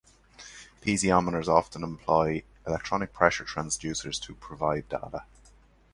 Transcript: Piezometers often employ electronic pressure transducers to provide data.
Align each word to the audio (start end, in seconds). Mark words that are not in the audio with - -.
Piezometers 0.81 1.47
often 1.47 1.83
employ 1.83 2.41
electronic 2.65 3.13
pressure 3.13 3.43
transducers 3.45 4.17
to 4.21 4.33
provide 4.33 4.89
data. 4.89 5.25